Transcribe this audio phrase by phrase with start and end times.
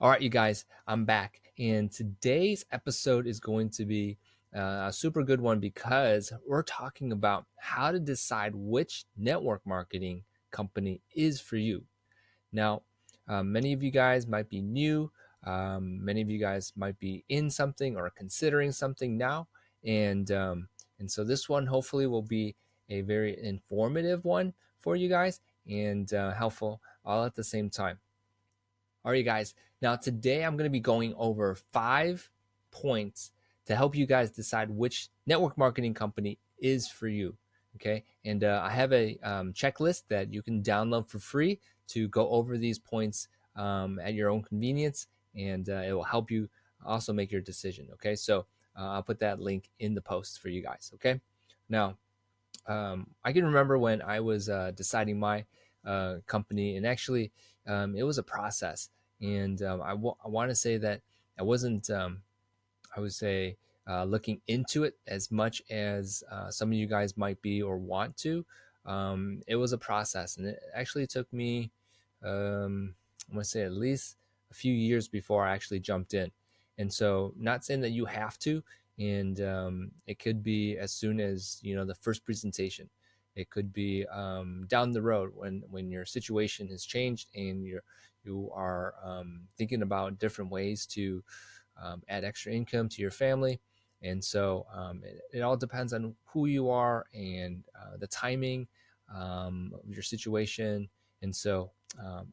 [0.00, 1.40] All right, you guys, I'm back.
[1.58, 4.18] And today's episode is going to be
[4.54, 10.24] uh, a super good one because we're talking about how to decide which network marketing
[10.50, 11.84] company is for you.
[12.52, 12.82] Now,
[13.28, 15.10] um, many of you guys might be new
[15.44, 19.48] um, many of you guys might be in something or considering something now,
[19.84, 22.56] and um, and so this one hopefully will be
[22.88, 27.98] a very informative one for you guys and uh, helpful all at the same time.
[29.04, 29.54] All right, guys.
[29.80, 32.28] Now today I'm going to be going over five
[32.70, 33.30] points
[33.66, 37.36] to help you guys decide which network marketing company is for you.
[37.76, 42.08] Okay, and uh, I have a um, checklist that you can download for free to
[42.08, 45.06] go over these points um, at your own convenience
[45.36, 46.48] and uh, it will help you
[46.84, 47.88] also make your decision.
[47.94, 48.46] Okay, so
[48.78, 50.90] uh, I'll put that link in the post for you guys.
[50.94, 51.20] Okay,
[51.68, 51.96] now
[52.66, 55.44] um, I can remember when I was uh, deciding my
[55.84, 57.30] uh, company, and actually
[57.66, 58.90] um, it was a process,
[59.20, 61.00] and um, I, w- I want to say that
[61.38, 62.22] I wasn't, um,
[62.96, 63.56] I would say.
[63.90, 67.78] Uh, looking into it as much as uh, some of you guys might be or
[67.78, 68.44] want to,
[68.84, 71.70] um, it was a process, and it actually took me,
[72.22, 72.94] um,
[73.32, 74.16] I want to say at least
[74.50, 76.30] a few years before I actually jumped in.
[76.78, 78.62] And so, not saying that you have to,
[78.98, 82.88] and um, it could be as soon as you know the first presentation.
[83.34, 87.82] It could be um, down the road when when your situation has changed and you're
[88.24, 91.22] you are um, thinking about different ways to
[91.80, 93.60] um, add extra income to your family.
[94.02, 98.68] And so um, it, it, all depends on who you are and uh, the timing
[99.12, 100.88] um, of your situation.
[101.22, 101.72] And so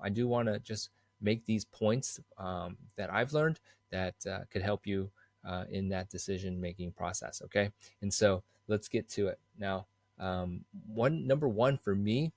[0.01, 0.89] I do want to just
[1.21, 3.59] make these points um, that I've learned
[3.91, 5.11] that uh, could help you
[5.47, 7.41] uh, in that decision making process.
[7.45, 7.71] Okay.
[8.01, 9.39] And so let's get to it.
[9.57, 9.87] Now,
[10.19, 12.31] um, one number one for me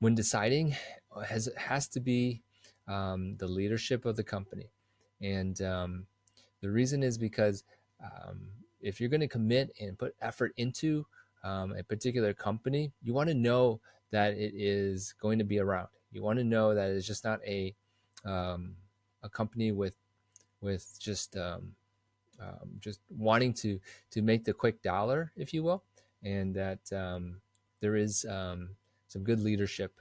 [0.00, 0.76] when deciding
[1.26, 2.42] has has to be
[2.88, 4.70] um, the leadership of the company.
[5.20, 6.06] And um,
[6.60, 7.64] the reason is because
[8.02, 8.48] um,
[8.80, 11.06] if you're going to commit and put effort into
[11.44, 15.88] um, a particular company, you want to know that it is going to be around.
[16.10, 17.74] You want to know that it's just not a
[18.24, 18.76] um,
[19.22, 19.96] a company with
[20.60, 21.74] with just um,
[22.40, 25.82] um, just wanting to to make the quick dollar, if you will,
[26.22, 27.40] and that um,
[27.80, 28.70] there is um,
[29.08, 29.92] some good leadership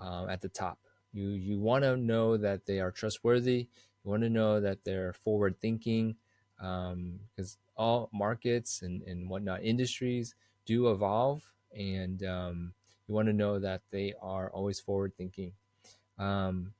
[0.00, 0.78] uh, at the top.
[1.12, 3.68] You you want to know that they are trustworthy.
[4.04, 6.16] You want to know that they're forward thinking,
[6.56, 10.34] because um, all markets and and whatnot industries
[10.66, 11.42] do evolve,
[11.76, 15.52] and you want to know that they are always forward thinking.
[16.18, 16.74] Um,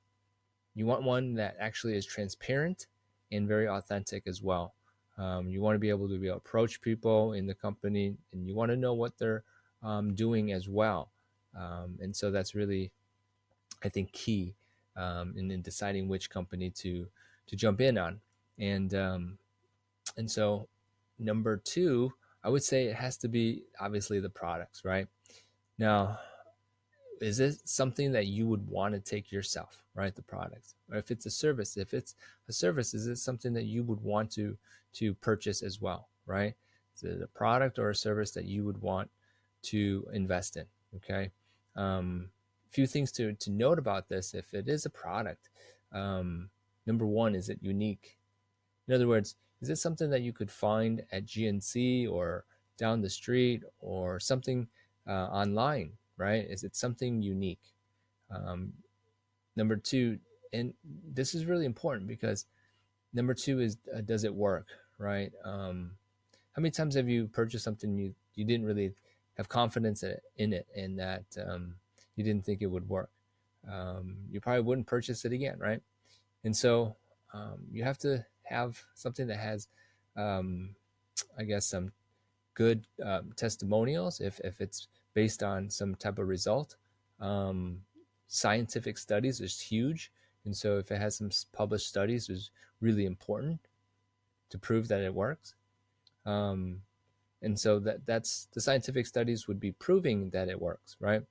[0.78, 2.86] you want one that actually is transparent
[3.32, 4.74] and very authentic as well.
[5.18, 8.16] Um, you want to be able to be able to approach people in the company,
[8.32, 9.42] and you want to know what they're
[9.82, 11.10] um, doing as well.
[11.56, 12.92] Um, and so that's really,
[13.82, 14.54] I think, key
[14.96, 17.08] um, in, in, deciding which company to
[17.48, 18.20] to jump in on.
[18.58, 19.38] And um,
[20.16, 20.68] and so
[21.18, 22.12] number two,
[22.44, 25.08] I would say it has to be obviously the products, right?
[25.76, 26.20] Now,
[27.20, 30.74] is it something that you would want to take yourself right the product?
[30.90, 32.14] Or if it's a service if it's
[32.48, 34.56] a service is it something that you would want to
[34.94, 36.54] to purchase as well right?
[36.96, 39.10] Is it a product or a service that you would want
[39.62, 40.66] to invest in
[40.96, 41.30] okay?
[41.76, 42.28] Um,
[42.70, 45.48] few things to to note about this if it is a product
[45.92, 46.50] um,
[46.86, 48.18] number one is it unique?
[48.86, 52.44] In other words is it something that you could find at gnc or
[52.76, 54.68] down the street or something
[55.08, 56.44] uh, online right?
[56.48, 57.60] Is it something unique?
[58.30, 58.72] Um,
[59.56, 60.18] number two,
[60.52, 60.74] and
[61.14, 62.44] this is really important because
[63.14, 64.66] number two is uh, does it work,
[64.98, 65.32] right?
[65.44, 65.92] Um,
[66.52, 68.92] how many times have you purchased something you you didn't really
[69.36, 70.04] have confidence
[70.36, 71.74] in it, and that um,
[72.16, 73.10] you didn't think it would work.
[73.70, 75.80] Um, you probably wouldn't purchase it again, right?
[76.44, 76.96] And so
[77.32, 79.68] um, you have to have something that has,
[80.16, 80.74] um,
[81.38, 81.92] I guess, some
[82.54, 82.86] good
[83.36, 84.88] testimonials if, if it's
[85.18, 86.76] based on some type of result.
[87.18, 87.80] Um,
[88.28, 90.12] scientific studies is huge.
[90.44, 93.58] And so if it has some published studies, is really important
[94.50, 95.56] to prove that it works.
[96.24, 96.82] Um,
[97.42, 101.24] and so that that's the scientific studies would be proving that it works, right?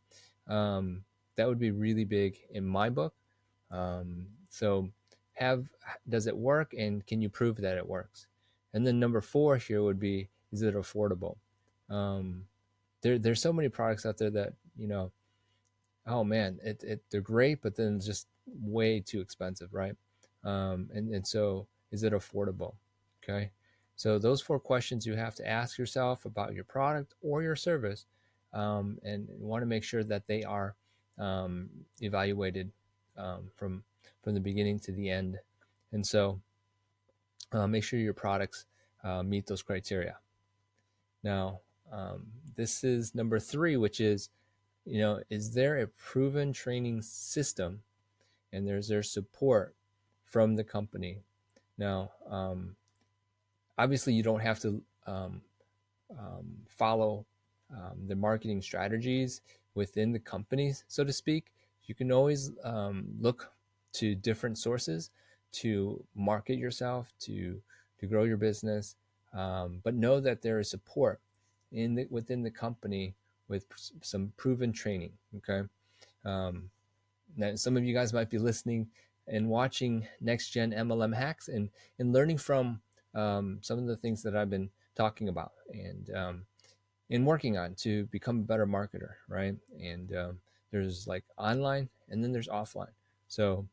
[0.47, 1.05] Um,
[1.37, 3.13] that would be really big in my book.
[3.71, 4.89] Um, so
[5.31, 5.63] have
[6.09, 8.27] does it work and can you prove that it works?
[8.73, 11.37] And then number four here would be is it affordable?
[11.89, 12.43] Um,
[13.01, 15.11] there there's so many products out there that you know,
[16.05, 19.95] oh man, it, it they're great, but then just way too expensive, right?
[20.43, 22.75] Um, and and so is it affordable?
[23.23, 23.51] Okay.
[23.95, 28.05] So those four questions you have to ask yourself about your product or your service,
[28.53, 30.75] um, and want to make sure that they are
[31.17, 31.69] um,
[32.01, 32.71] evaluated
[33.17, 33.83] um, from
[34.23, 35.39] from the beginning to the end.
[35.91, 36.39] And so,
[37.51, 38.65] uh, make sure your products
[39.03, 40.17] uh, meet those criteria.
[41.23, 41.61] Now,
[41.91, 44.29] um, this is number three, which is,
[44.85, 47.81] you know, is there a proven training system,
[48.51, 49.75] and there's their support
[50.23, 51.19] from the company.
[51.77, 52.75] Now, um,
[53.77, 55.41] obviously you don't have to um,
[56.17, 57.25] um, follow
[57.71, 59.41] um, the marketing strategies
[59.75, 61.51] within the company, so to speak.
[61.85, 63.51] You can always um, look
[63.93, 65.11] to different sources
[65.53, 67.61] to market yourself, to
[67.99, 68.95] to grow your business,
[69.33, 71.19] but know that there is support
[71.71, 73.15] in the, within the company
[73.47, 73.65] with
[74.01, 75.11] some proven training.
[75.37, 75.67] Okay,
[76.25, 76.69] um,
[77.35, 78.87] now some of you guys might be listening
[79.27, 81.69] and watching next gen MLM hacks and
[81.99, 82.81] and learning from
[83.15, 86.45] um, some of the things that I've been talking about and um,
[87.09, 89.55] and working on to become a better marketer, right?
[89.81, 90.39] And um,
[90.71, 92.91] there's like online and then there's offline.
[93.27, 93.67] So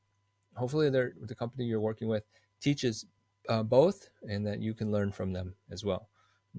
[0.54, 2.24] hopefully, the the company you're working with
[2.60, 3.06] teaches
[3.48, 6.08] uh, both, and that you can learn from them as well.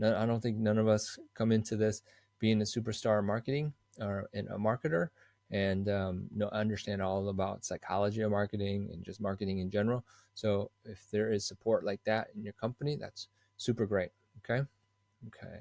[0.03, 2.01] I don't think none of us come into this
[2.39, 5.09] being a superstar marketing or a marketer
[5.51, 10.03] and um, know understand all about psychology of marketing and just marketing in general.
[10.33, 13.27] So if there is support like that in your company, that's
[13.57, 14.09] super great.
[14.39, 14.65] Okay.
[15.27, 15.59] Okay.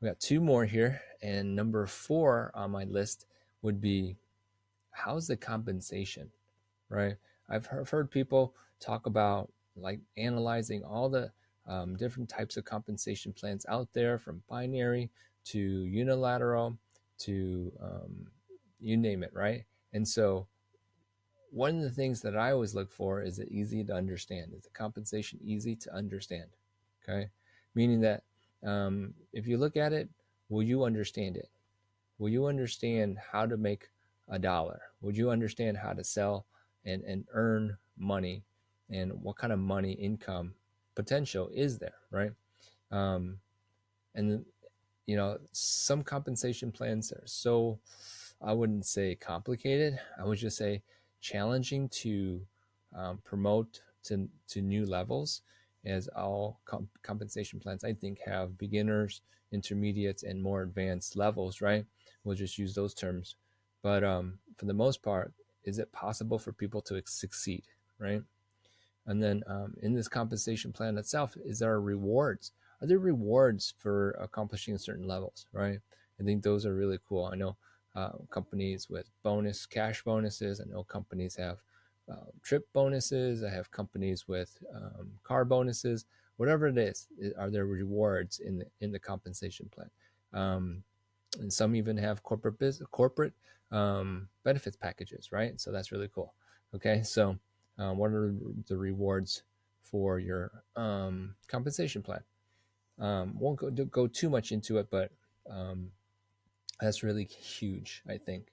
[0.00, 1.00] We got two more here.
[1.22, 3.26] And number four on my list
[3.62, 4.16] would be
[4.90, 6.30] how's the compensation,
[6.88, 7.16] right?
[7.48, 11.30] I've heard people talk about like analyzing all the
[11.66, 15.10] um, different types of compensation plans out there from binary
[15.44, 16.76] to unilateral
[17.18, 18.26] to um,
[18.80, 19.64] you name it, right?
[19.92, 20.46] And so
[21.50, 24.52] one of the things that I always look for is it easy to understand?
[24.54, 26.50] Is the compensation easy to understand?
[27.02, 27.28] Okay.
[27.74, 28.24] Meaning that
[28.64, 30.08] um, if you look at it,
[30.48, 31.48] will you understand it?
[32.18, 33.88] Will you understand how to make
[34.28, 34.80] a dollar?
[35.00, 36.46] Would you understand how to sell
[36.84, 38.42] and, and earn money
[38.90, 40.54] and what kind of money income
[40.94, 42.32] potential is there, right?
[42.90, 43.38] Um,
[44.14, 44.44] and,
[45.06, 47.78] you know, some compensation plans are so,
[48.40, 49.98] I wouldn't say complicated.
[50.18, 50.82] I would just say
[51.20, 52.40] challenging to
[52.94, 55.42] um, promote to, to new levels
[55.86, 61.84] as all comp- compensation plans i think have beginners intermediates and more advanced levels right
[62.22, 63.36] we'll just use those terms
[63.82, 65.32] but um, for the most part
[65.64, 67.64] is it possible for people to succeed
[67.98, 68.22] right
[69.06, 74.10] and then um, in this compensation plan itself is there rewards are there rewards for
[74.12, 75.78] accomplishing certain levels right
[76.20, 77.56] i think those are really cool i know
[77.96, 80.60] uh, companies with bonus cash bonuses.
[80.60, 81.58] I know companies have
[82.10, 83.44] uh, trip bonuses.
[83.44, 86.04] I have companies with um, car bonuses.
[86.36, 87.06] Whatever it is,
[87.38, 89.90] are there rewards in the in the compensation plan?
[90.32, 90.82] Um,
[91.38, 93.34] and some even have corporate business, corporate
[93.70, 95.60] um, benefits packages, right?
[95.60, 96.34] So that's really cool.
[96.74, 97.38] Okay, so
[97.78, 98.34] um, what are
[98.68, 99.42] the rewards
[99.82, 102.22] for your um, compensation plan?
[102.98, 105.10] Um, won't go, go too much into it, but
[105.50, 105.90] um,
[106.80, 108.52] that's really huge, I think.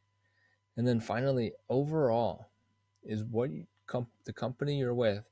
[0.78, 2.48] And then finally, overall,
[3.04, 3.50] is what
[4.26, 5.24] the company you're with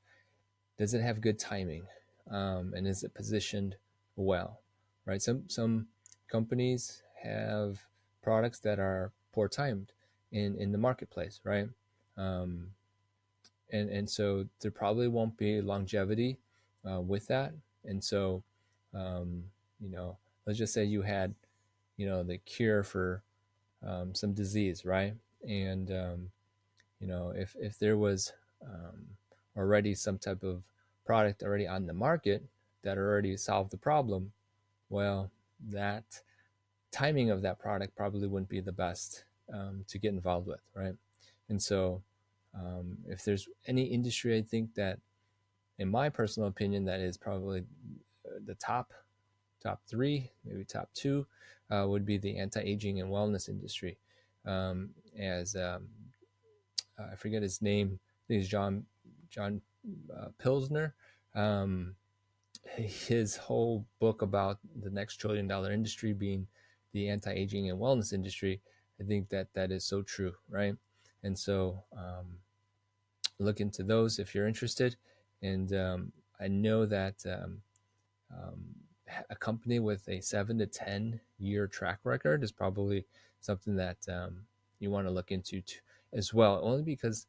[0.77, 1.83] does it have good timing,
[2.29, 3.75] um, and is it positioned
[4.15, 4.61] well,
[5.05, 5.21] right?
[5.21, 5.87] Some some
[6.29, 7.79] companies have
[8.21, 9.91] products that are poor timed
[10.31, 11.69] in in the marketplace, right?
[12.17, 12.71] Um,
[13.71, 16.37] and and so there probably won't be longevity
[16.89, 17.53] uh, with that,
[17.85, 18.43] and so
[18.93, 19.43] um,
[19.79, 21.33] you know, let's just say you had
[21.97, 23.21] you know the cure for
[23.85, 25.13] um, some disease, right?
[25.47, 26.31] And um,
[26.99, 28.33] you know if if there was
[28.63, 29.07] um,
[29.57, 30.63] already some type of
[31.05, 32.43] product already on the market
[32.83, 34.31] that already solved the problem,
[34.89, 35.29] well,
[35.69, 36.21] that
[36.91, 39.23] timing of that product probably wouldn't be the best
[39.53, 40.95] um, to get involved with, right?
[41.49, 42.01] And so,
[42.55, 44.99] um, if there's any industry, I think that,
[45.77, 47.63] in my personal opinion, that is probably
[48.25, 48.91] uh, the top,
[49.61, 51.25] top three, maybe top two,
[51.71, 53.97] uh, would be the anti-aging and wellness industry.
[54.45, 55.87] Um, as um,
[56.99, 58.85] I forget his name, I think it's John
[59.29, 59.61] John
[60.15, 60.95] uh, Pilsner.
[61.35, 61.95] Um,
[62.75, 66.47] his whole book about the next trillion dollar industry being
[66.93, 68.61] the anti-aging and wellness industry
[68.99, 70.75] i think that that is so true right
[71.23, 72.37] and so um,
[73.39, 74.95] look into those if you're interested
[75.41, 77.61] and um, i know that um,
[78.31, 78.59] um
[79.31, 83.05] a company with a seven to ten year track record is probably
[83.41, 84.41] something that um,
[84.79, 85.61] you want to look into
[86.13, 87.25] as well only because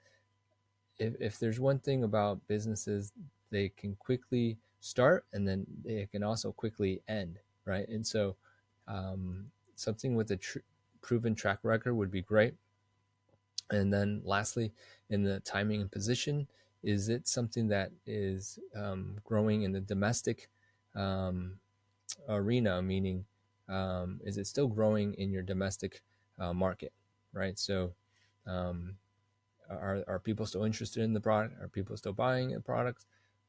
[0.98, 3.12] if, if there's one thing about businesses
[3.50, 7.88] they can quickly start and then they can also quickly end, right?
[7.88, 8.36] And so
[8.88, 10.58] um, something with a tr-
[11.02, 12.54] proven track record would be great.
[13.70, 14.72] And then lastly,
[15.08, 16.48] in the timing and position,
[16.82, 20.48] is it something that is um, growing in the domestic
[20.94, 21.58] um,
[22.28, 22.82] arena?
[22.82, 23.24] Meaning,
[23.68, 26.02] um, is it still growing in your domestic
[26.38, 26.92] uh, market,
[27.32, 27.58] right?
[27.58, 27.92] So,
[28.46, 28.96] um,
[29.68, 31.62] are, are people still interested in the product?
[31.62, 33.06] Are people still buying the products?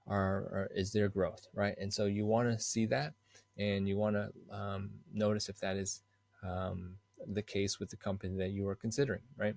[0.07, 1.75] are, are is there growth, right?
[1.79, 3.13] And so you want to see that,
[3.57, 6.01] and you want to um, notice if that is
[6.43, 6.95] um,
[7.27, 9.55] the case with the company that you are considering, right?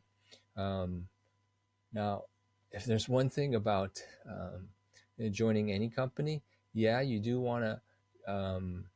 [0.56, 1.08] Um,
[1.92, 2.25] now,
[2.73, 4.68] if there's one thing about um,
[5.30, 6.42] joining any company,
[6.73, 8.87] yeah, you do want to, um,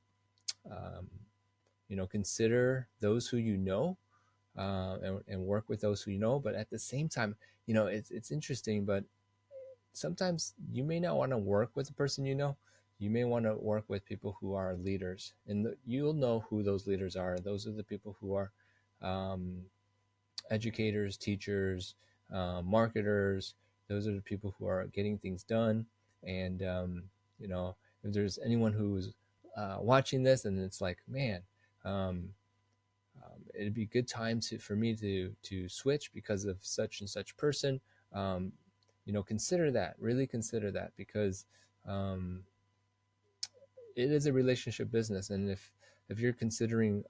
[0.71, 1.09] um,
[1.89, 3.97] you know, consider those who you know,
[4.57, 6.41] uh, and, and work with those who you know.
[6.41, 7.37] But at the same time,
[7.67, 9.05] you know, it's it's interesting, but
[9.93, 12.57] sometimes you may not want to work with the person you know.
[12.99, 16.65] You may want to work with people who are leaders, and the, you'll know who
[16.65, 17.39] those leaders are.
[17.39, 18.51] Those are the people who are
[19.01, 19.63] um,
[20.51, 21.95] educators, teachers,
[22.33, 23.55] uh, marketers.
[23.89, 25.87] Those are the people who are getting things done.
[26.25, 27.03] And um,
[27.39, 29.13] you know, if there's anyone who's
[29.57, 31.43] uh, watching this and it's like, man,
[31.85, 32.31] um,
[33.25, 37.01] um, it'd be a good time to for me to to switch because of such
[37.01, 37.81] and such person.
[38.13, 38.53] Um,
[39.05, 39.95] you know, consider that.
[39.99, 41.47] Really consider that because
[41.87, 42.45] um,
[43.97, 45.73] it is a relationship business, and if
[46.09, 47.05] if you're considering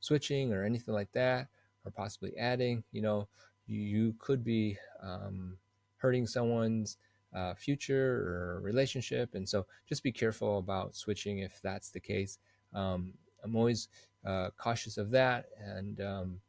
[0.00, 1.48] switching or anything like that,
[1.84, 3.28] or possibly adding, you know,
[3.66, 5.56] you, could be um,
[5.96, 6.98] hurting someone's
[7.34, 12.38] uh, future or relationship, and so just be careful about switching if that's the case.
[12.74, 13.12] Um,
[13.42, 13.88] I'm always
[14.24, 16.40] uh, cautious of that, and um,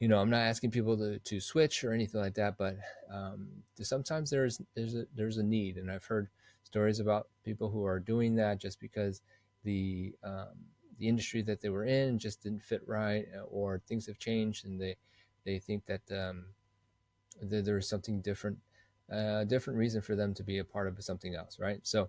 [0.00, 2.76] you know, I'm not asking people to, to switch or anything like that, but
[3.12, 3.48] um,
[3.80, 6.28] sometimes there's there's a, there's a need, and I've heard
[6.64, 9.22] stories about people who are doing that just because
[9.64, 10.48] the um,
[11.02, 14.64] the industry that they were in just didn't fit right, uh, or things have changed,
[14.64, 14.94] and they
[15.44, 16.44] they think that um,
[17.42, 18.56] that there is something different,
[19.10, 21.80] a uh, different reason for them to be a part of something else, right?
[21.82, 22.08] So,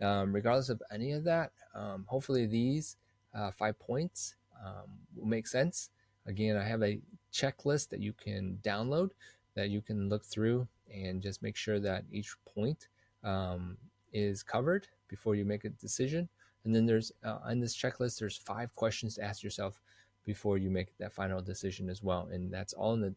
[0.00, 2.96] um, regardless of any of that, um, hopefully these
[3.32, 4.34] uh, five points
[4.66, 5.90] um, will make sense.
[6.26, 7.00] Again, I have a
[7.32, 9.10] checklist that you can download
[9.54, 12.88] that you can look through and just make sure that each point
[13.22, 13.76] um,
[14.12, 16.28] is covered before you make a decision.
[16.64, 19.80] And then there's uh, on this checklist, there's five questions to ask yourself
[20.24, 22.28] before you make that final decision as well.
[22.32, 23.14] And that's all in the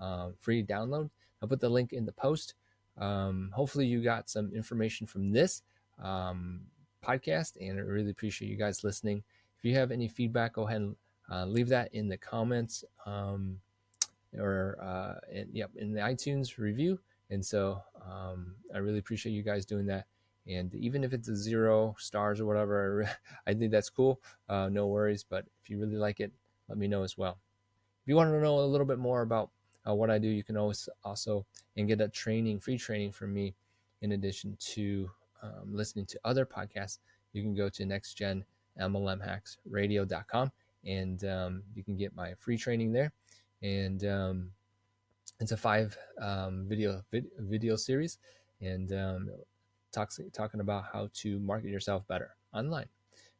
[0.00, 1.10] uh, free download.
[1.42, 2.54] I'll put the link in the post.
[2.98, 5.62] Um, hopefully, you got some information from this
[6.02, 6.62] um,
[7.04, 9.22] podcast, and I really appreciate you guys listening.
[9.58, 10.96] If you have any feedback, go ahead and
[11.30, 13.58] uh, leave that in the comments um,
[14.38, 16.98] or uh, in, yep, in the iTunes review.
[17.30, 20.06] And so um, I really appreciate you guys doing that.
[20.48, 23.10] And even if it's a zero stars or whatever,
[23.46, 24.20] I think that's cool.
[24.48, 25.24] Uh, no worries.
[25.28, 26.32] But if you really like it,
[26.68, 27.38] let me know as well.
[28.02, 29.50] If you want to know a little bit more about
[29.88, 31.44] uh, what I do, you can always also
[31.76, 33.54] and get a training, free training from me.
[34.02, 35.10] In addition to
[35.42, 36.98] um, listening to other podcasts,
[37.32, 40.52] you can go to nextgenmlmhacksradio.com
[40.84, 43.12] and um, you can get my free training there.
[43.62, 44.52] And um,
[45.40, 48.18] it's a five um, video vid- video series,
[48.60, 48.92] and
[49.92, 52.86] talks talking about how to market yourself better online.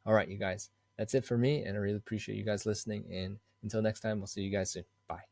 [0.05, 3.05] All right, you guys, that's it for me, and I really appreciate you guys listening.
[3.11, 4.85] And until next time, we'll see you guys soon.
[5.07, 5.23] Bye.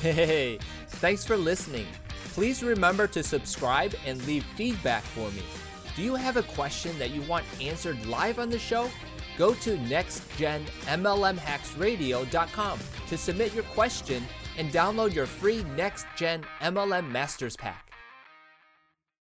[0.00, 0.58] Hey,
[0.88, 1.86] thanks for listening.
[2.32, 5.42] Please remember to subscribe and leave feedback for me.
[5.96, 8.90] Do you have a question that you want answered live on the show?
[9.38, 14.22] Go to nextgenmlmhacksradio.com to submit your question
[14.58, 17.85] and download your free Next Gen MLM Masters Pack.